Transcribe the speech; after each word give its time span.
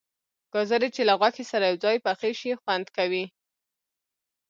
گازرې 0.53 0.89
چې 0.95 1.01
له 1.09 1.13
غوښې 1.19 1.45
سره 1.51 1.63
یو 1.71 1.77
ځای 1.83 1.97
پخې 2.05 2.31
شي 2.39 2.51
خوند 2.61 2.87
کوي. 2.97 3.25